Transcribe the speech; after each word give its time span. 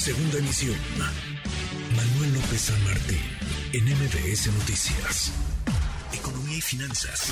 Segunda 0.00 0.38
emisión. 0.38 0.76
Manuel 1.94 2.32
López 2.32 2.72
San 2.72 2.84
Martín, 2.84 3.20
en 3.74 3.84
MBS 3.84 4.48
Noticias. 4.48 5.28
Economía 6.18 6.56
y 6.56 6.60
finanzas. 6.62 7.28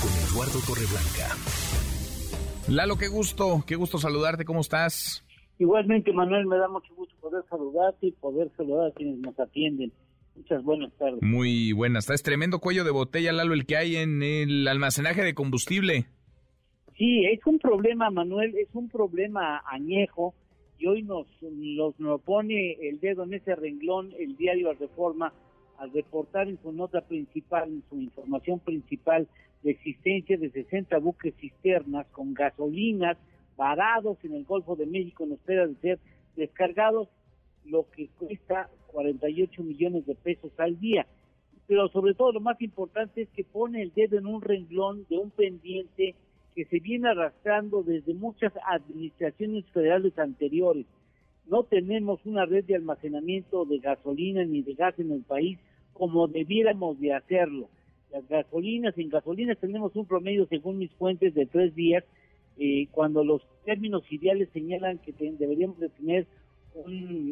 Con 0.00 0.12
Eduardo 0.22 0.60
Torreblanca. 0.60 1.34
Lalo, 2.68 2.96
qué 2.96 3.08
gusto, 3.08 3.64
qué 3.66 3.74
gusto 3.74 3.98
saludarte, 3.98 4.44
¿cómo 4.44 4.60
estás? 4.60 5.24
Igualmente, 5.58 6.12
Manuel, 6.12 6.46
me 6.46 6.56
da 6.56 6.68
mucho 6.68 6.94
gusto 6.94 7.16
poder 7.20 7.42
saludarte 7.50 8.06
y 8.06 8.12
poder 8.12 8.52
saludar 8.56 8.92
a 8.92 8.94
quienes 8.94 9.18
nos 9.18 9.36
atienden. 9.40 9.92
Muchas 10.36 10.62
buenas 10.62 10.92
tardes. 10.96 11.20
Muy 11.22 11.72
buenas. 11.72 12.08
Es 12.08 12.22
tremendo 12.22 12.60
cuello 12.60 12.84
de 12.84 12.92
botella, 12.92 13.32
Lalo, 13.32 13.52
el 13.52 13.66
que 13.66 13.76
hay 13.76 13.96
en 13.96 14.22
el 14.22 14.68
almacenaje 14.68 15.24
de 15.24 15.34
combustible. 15.34 16.06
Sí, 17.00 17.24
es 17.24 17.40
un 17.46 17.58
problema, 17.58 18.10
Manuel, 18.10 18.54
es 18.58 18.68
un 18.74 18.90
problema 18.90 19.62
añejo 19.66 20.34
y 20.76 20.86
hoy 20.86 21.02
nos, 21.02 21.26
nos, 21.96 22.20
pone 22.20 22.72
el 22.72 23.00
dedo 23.00 23.24
en 23.24 23.32
ese 23.32 23.56
renglón 23.56 24.12
el 24.18 24.36
diario 24.36 24.70
Reforma 24.74 25.32
al 25.78 25.90
reportar 25.94 26.46
en 26.46 26.60
su 26.60 26.72
nota 26.72 27.00
principal, 27.00 27.70
en 27.70 27.82
su 27.88 27.98
información 28.02 28.58
principal, 28.58 29.26
la 29.62 29.70
existencia 29.70 30.36
de 30.36 30.50
60 30.50 30.98
buques 30.98 31.34
cisternas 31.40 32.06
con 32.08 32.34
gasolinas 32.34 33.16
varados 33.56 34.18
en 34.22 34.34
el 34.34 34.44
Golfo 34.44 34.76
de 34.76 34.84
México 34.84 35.24
en 35.24 35.32
espera 35.32 35.66
de 35.66 35.76
ser 35.76 35.98
descargados, 36.36 37.08
lo 37.64 37.88
que 37.92 38.08
cuesta 38.18 38.68
48 38.88 39.62
millones 39.62 40.04
de 40.04 40.16
pesos 40.16 40.52
al 40.58 40.78
día. 40.78 41.06
Pero 41.66 41.88
sobre 41.88 42.12
todo 42.12 42.32
lo 42.32 42.40
más 42.40 42.60
importante 42.60 43.22
es 43.22 43.30
que 43.30 43.44
pone 43.44 43.80
el 43.80 43.90
dedo 43.94 44.18
en 44.18 44.26
un 44.26 44.42
renglón 44.42 45.06
de 45.08 45.16
un 45.16 45.30
pendiente 45.30 46.14
que 46.54 46.64
se 46.64 46.80
viene 46.80 47.08
arrastrando 47.08 47.82
desde 47.82 48.14
muchas 48.14 48.52
administraciones 48.66 49.64
federales 49.72 50.18
anteriores. 50.18 50.86
No 51.46 51.64
tenemos 51.64 52.24
una 52.24 52.44
red 52.46 52.64
de 52.64 52.76
almacenamiento 52.76 53.64
de 53.64 53.78
gasolina 53.78 54.44
ni 54.44 54.62
de 54.62 54.74
gas 54.74 54.98
en 54.98 55.12
el 55.12 55.22
país 55.22 55.58
como 55.92 56.28
debiéramos 56.28 56.98
de 56.98 57.12
hacerlo. 57.12 57.68
Las 58.10 58.26
gasolinas, 58.28 58.96
en 58.96 59.10
gasolinas 59.10 59.58
tenemos 59.58 59.94
un 59.96 60.06
promedio, 60.06 60.46
según 60.46 60.78
mis 60.78 60.90
fuentes, 60.92 61.34
de 61.34 61.46
tres 61.46 61.74
días, 61.74 62.04
eh, 62.58 62.88
cuando 62.90 63.22
los 63.22 63.42
términos 63.64 64.02
ideales 64.10 64.48
señalan 64.52 64.98
que 64.98 65.12
deberíamos 65.12 65.78
de 65.78 65.88
tener 65.90 66.26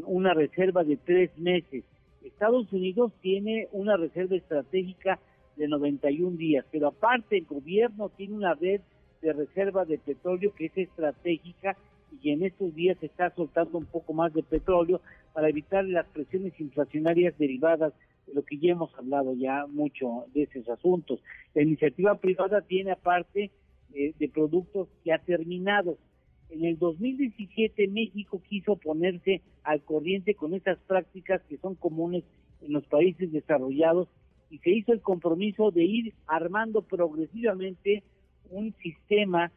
una 0.04 0.34
reserva 0.34 0.84
de 0.84 0.96
tres 0.96 1.30
meses. 1.38 1.84
Estados 2.22 2.72
Unidos 2.72 3.12
tiene 3.22 3.68
una 3.72 3.96
reserva 3.96 4.36
estratégica 4.36 5.18
de 5.56 5.68
91 5.68 6.36
días, 6.36 6.66
pero 6.70 6.88
aparte 6.88 7.38
el 7.38 7.46
gobierno 7.46 8.10
tiene 8.10 8.34
una 8.34 8.54
red 8.54 8.80
de 9.22 9.32
reserva 9.32 9.84
de 9.84 9.98
petróleo 9.98 10.52
que 10.54 10.66
es 10.66 10.76
estratégica 10.76 11.76
y 12.22 12.30
en 12.30 12.44
estos 12.44 12.74
días 12.74 12.96
está 13.02 13.30
soltando 13.34 13.78
un 13.78 13.86
poco 13.86 14.12
más 14.12 14.32
de 14.32 14.42
petróleo 14.42 15.00
para 15.32 15.48
evitar 15.48 15.84
las 15.84 16.06
presiones 16.06 16.58
inflacionarias 16.58 17.36
derivadas 17.38 17.92
de 18.26 18.34
lo 18.34 18.42
que 18.44 18.58
ya 18.58 18.72
hemos 18.72 18.94
hablado 18.96 19.34
ya 19.34 19.66
mucho 19.66 20.26
de 20.34 20.42
esos 20.42 20.68
asuntos. 20.68 21.20
La 21.54 21.62
iniciativa 21.62 22.18
privada 22.18 22.62
tiene 22.62 22.92
aparte 22.92 23.50
eh, 23.94 24.14
de 24.18 24.28
productos 24.28 24.88
ya 25.04 25.18
terminados. 25.18 25.98
En 26.50 26.64
el 26.64 26.78
2017 26.78 27.88
México 27.88 28.42
quiso 28.48 28.76
ponerse 28.76 29.42
al 29.64 29.82
corriente 29.82 30.34
con 30.34 30.54
esas 30.54 30.78
prácticas 30.86 31.42
que 31.42 31.58
son 31.58 31.74
comunes 31.74 32.24
en 32.62 32.72
los 32.72 32.86
países 32.86 33.30
desarrollados 33.32 34.08
y 34.50 34.58
se 34.58 34.70
hizo 34.70 34.92
el 34.92 35.02
compromiso 35.02 35.70
de 35.70 35.84
ir 35.84 36.14
armando 36.26 36.82
progresivamente 36.82 38.02
un 38.50 38.74
sistema 38.82 39.50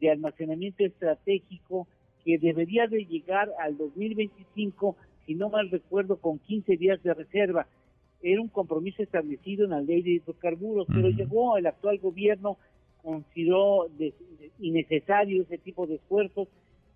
de 0.00 0.10
almacenamiento 0.10 0.84
estratégico 0.84 1.86
que 2.24 2.38
debería 2.38 2.86
de 2.86 3.04
llegar 3.04 3.50
al 3.58 3.76
2025, 3.76 4.96
si 5.26 5.34
no 5.34 5.50
mal 5.50 5.70
recuerdo, 5.70 6.16
con 6.16 6.38
15 6.38 6.76
días 6.76 7.02
de 7.02 7.14
reserva. 7.14 7.66
Era 8.22 8.40
un 8.40 8.48
compromiso 8.48 9.02
establecido 9.02 9.64
en 9.64 9.70
la 9.70 9.80
ley 9.80 10.02
de 10.02 10.10
hidrocarburos, 10.10 10.86
pero 10.88 11.08
llegó 11.08 11.56
el 11.56 11.66
actual 11.66 11.98
gobierno, 11.98 12.58
consideró 13.02 13.88
innecesario 14.58 15.42
ese 15.42 15.58
tipo 15.58 15.86
de 15.86 15.96
esfuerzos, 15.96 16.48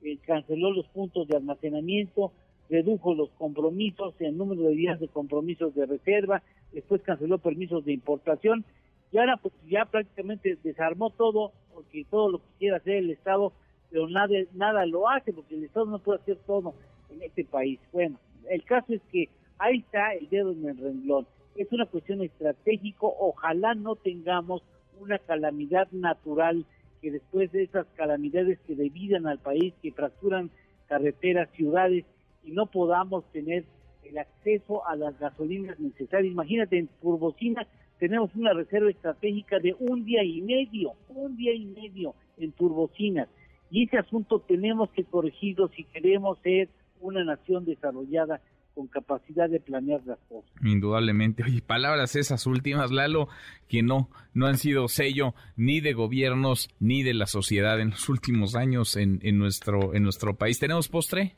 eh, 0.03 0.19
canceló 0.27 0.73
los 0.73 0.87
puntos 0.89 1.29
de 1.29 1.37
almacenamiento, 1.37 2.33
redujo 2.69 3.15
los 3.15 3.31
compromisos, 3.31 4.15
el 4.19 4.37
número 4.37 4.63
de 4.63 4.75
días 4.75 4.99
de 4.99 5.09
compromisos 5.09 5.75
de 5.75 5.87
reserva, 5.87 6.43
después 6.73 7.03
canceló 7.03 7.39
permisos 7.39 7.85
de 7.85 7.93
importación 7.93 8.65
y 9.13 9.19
ahora 9.19 9.37
pues 9.37 9.55
ya 9.69 9.85
prácticamente 9.85 10.59
desarmó 10.65 11.11
todo 11.11 11.53
porque 11.75 12.05
todo 12.11 12.33
lo 12.33 12.39
que 12.39 12.45
quiere 12.59 12.77
hacer 12.77 12.97
el 12.97 13.11
Estado 13.11 13.53
pero 13.91 14.09
nada 14.09 14.35
nada 14.55 14.87
lo 14.87 15.09
hace 15.09 15.33
porque 15.33 15.55
el 15.55 15.65
Estado 15.65 15.87
no 15.87 15.99
puede 15.99 16.21
hacer 16.21 16.39
todo 16.47 16.75
en 17.11 17.23
este 17.23 17.45
país. 17.45 17.79
Bueno 17.93 18.19
el 18.49 18.65
caso 18.65 18.95
es 18.95 19.03
que 19.11 19.29
ahí 19.59 19.79
está 19.79 20.15
el 20.15 20.29
dedo 20.29 20.53
en 20.53 20.69
el 20.69 20.77
renglón. 20.77 21.27
Es 21.57 21.71
una 21.73 21.87
cuestión 21.87 22.23
estratégico. 22.23 23.15
Ojalá 23.19 23.75
no 23.75 23.97
tengamos 23.97 24.63
una 24.99 25.19
calamidad 25.19 25.89
natural 25.93 26.65
que 27.01 27.11
después 27.11 27.51
de 27.53 27.65
esas 27.65 27.87
calamidades 27.97 28.59
que 28.67 28.75
dividan 28.75 29.27
al 29.27 29.39
país 29.39 29.75
que 29.83 29.93
fracturan 29.93 30.51
carreteras 30.89 31.51
ciudades 31.51 32.05
y 32.45 32.53
no 32.53 32.67
podamos 32.67 33.25
tener 33.33 33.65
el 34.05 34.19
acceso 34.19 34.87
a 34.87 34.97
las 34.97 35.19
gasolinas 35.19 35.79
necesarias. 35.79 36.33
Imagínate 36.33 36.79
en 36.79 36.89
Turbocina 37.01 37.67
tenemos 38.03 38.35
una 38.35 38.53
reserva 38.53 38.91
estratégica 38.91 39.61
de 39.61 39.77
un 39.79 40.05
día 40.05 40.25
y 40.25 40.43
medio, 40.43 40.95
un 41.09 41.37
día 41.37 41.55
y 41.55 41.67
medio 41.67 42.17
en 42.37 42.51
turbocinas. 42.51 43.29
Y 43.71 43.85
ese 43.85 43.97
asunto 43.97 44.41
tenemos 44.41 44.91
que 44.91 45.05
corregirlo 45.05 45.69
si 45.69 45.85
queremos 45.85 46.37
ser 46.41 46.69
una 47.01 47.23
nación 47.23 47.65
desarrollada 47.65 48.41
con 48.75 48.89
capacidad 48.89 49.49
de 49.49 49.61
planear 49.61 50.01
las 50.05 50.19
cosas. 50.29 50.51
Indudablemente. 50.65 51.45
Oye, 51.45 51.63
palabras 51.63 52.17
esas 52.17 52.45
últimas, 52.49 52.91
Lalo, 52.91 53.29
que 53.69 53.85
no, 53.85 54.09
no 54.35 54.49
han 54.49 54.57
sido 54.57 54.89
sello 54.89 55.37
ni 55.57 55.81
de 55.81 55.93
gobiernos 55.93 56.71
ni 56.81 57.05
de 57.05 57.15
la 57.15 57.27
sociedad 57.27 57.79
en 57.79 57.91
los 57.91 58.09
últimos 58.09 58.57
años 58.57 58.97
en, 58.97 59.21
en, 59.23 59.39
nuestro, 59.39 59.95
en 59.95 60.03
nuestro 60.03 60.35
país. 60.35 60.59
¿Tenemos 60.59 60.89
postre? 60.89 61.37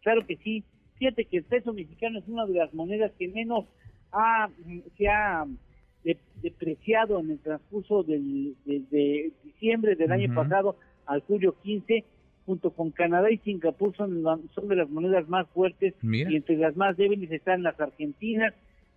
Claro 0.00 0.26
que 0.26 0.36
sí. 0.36 0.64
Fíjate 0.94 1.26
que 1.26 1.36
el 1.36 1.44
peso 1.44 1.74
mexicano 1.74 2.20
es 2.20 2.26
una 2.26 2.46
de 2.46 2.54
las 2.54 2.72
monedas 2.72 3.12
que 3.18 3.28
menos 3.28 3.66
ha, 4.12 4.48
se 4.96 5.08
ha 5.08 5.44
depreciado 6.42 7.18
en 7.20 7.32
el 7.32 7.38
transcurso 7.38 8.02
del, 8.02 8.54
de, 8.64 9.32
diciembre 9.44 9.96
del 9.96 10.12
año 10.12 10.34
pasado 10.34 10.76
al 11.06 11.20
julio 11.22 11.54
15, 11.62 12.04
junto 12.44 12.70
con 12.70 12.90
Canadá 12.90 13.30
y 13.30 13.38
Singapur 13.38 13.96
son, 13.96 14.22
son 14.54 14.68
de 14.68 14.76
las 14.76 14.88
monedas 14.88 15.28
más 15.28 15.48
fuertes 15.48 15.94
y 16.02 16.36
entre 16.36 16.56
las 16.56 16.76
más 16.76 16.96
débiles 16.96 17.30
están 17.32 17.62
las 17.62 17.78
argentinas, 17.80 18.54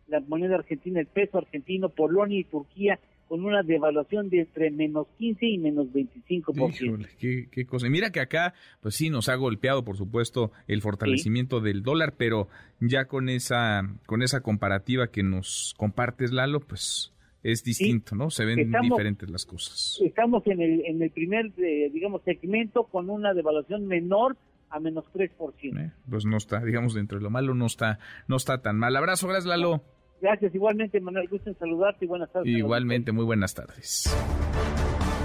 la 0.07 0.19
moneda 0.19 0.55
argentina, 0.55 0.99
el 0.99 1.07
peso 1.07 1.37
argentino, 1.37 1.89
Polonia 1.89 2.39
y 2.39 2.43
Turquía, 2.43 2.99
con 3.29 3.45
una 3.45 3.61
devaluación 3.61 4.29
de 4.29 4.41
entre 4.41 4.71
menos 4.71 5.07
15 5.19 5.45
y 5.45 5.57
menos 5.59 5.87
25%. 5.93 6.81
Híjole, 6.81 7.07
qué, 7.19 7.47
qué 7.51 7.65
cosa. 7.65 7.87
mira 7.87 8.11
que 8.11 8.19
acá, 8.19 8.55
pues 8.81 8.95
sí, 8.95 9.11
nos 9.11 9.29
ha 9.29 9.35
golpeado, 9.35 9.85
por 9.85 9.95
supuesto, 9.95 10.51
el 10.67 10.81
fortalecimiento 10.81 11.61
del 11.61 11.83
dólar, 11.83 12.15
pero 12.17 12.47
ya 12.81 13.05
con 13.05 13.29
esa, 13.29 13.83
con 14.07 14.23
esa 14.23 14.41
comparativa 14.41 15.11
que 15.11 15.21
nos 15.21 15.75
compartes, 15.77 16.31
Lalo, 16.31 16.59
pues 16.59 17.13
es 17.43 17.63
distinto, 17.63 18.15
¿no? 18.15 18.31
Se 18.31 18.45
ven 18.45 18.71
diferentes 18.81 19.29
las 19.29 19.45
cosas. 19.45 19.99
Estamos 20.03 20.45
en 20.47 20.59
el, 20.59 20.85
en 20.85 21.01
el 21.01 21.11
primer, 21.11 21.51
eh, 21.57 21.89
digamos, 21.93 22.23
segmento 22.23 22.85
con 22.85 23.11
una 23.11 23.33
devaluación 23.35 23.85
menor 23.85 24.37
a 24.71 24.79
menos 24.79 25.05
3%. 25.13 25.31
Eh, 25.63 25.91
pues 26.09 26.25
no 26.25 26.37
está, 26.37 26.63
digamos, 26.65 26.95
dentro 26.95 27.19
de 27.19 27.23
lo 27.23 27.29
malo 27.29 27.53
no 27.53 27.67
está, 27.67 27.99
no 28.27 28.37
está 28.37 28.61
tan 28.61 28.77
mal. 28.77 28.95
Abrazo, 28.95 29.27
gracias, 29.27 29.45
Lalo. 29.45 29.83
Gracias, 30.21 30.53
igualmente, 30.53 30.99
Manuel. 30.99 31.27
Gusto 31.29 31.49
en 31.49 31.57
saludarte 31.57 32.05
y 32.05 32.07
buenas 32.07 32.31
tardes. 32.31 32.47
Igualmente, 32.47 33.11
muy 33.11 33.25
buenas 33.25 33.53
tardes. 33.53 34.13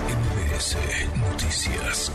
MBS 0.09 0.77
Noticias. 1.19 2.13